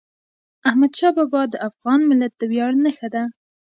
[0.67, 3.23] احمدشاه بابا د افغان ملت د ویاړ نښه ده.